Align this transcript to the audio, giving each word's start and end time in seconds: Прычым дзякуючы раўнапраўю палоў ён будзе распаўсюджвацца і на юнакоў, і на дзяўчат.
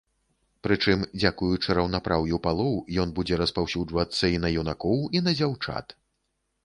Прычым 0.67 1.03
дзякуючы 1.21 1.75
раўнапраўю 1.79 2.39
палоў 2.47 2.73
ён 3.03 3.13
будзе 3.19 3.39
распаўсюджвацца 3.43 4.25
і 4.37 4.43
на 4.47 4.55
юнакоў, 4.63 4.99
і 5.21 5.27
на 5.29 5.39
дзяўчат. 5.39 5.85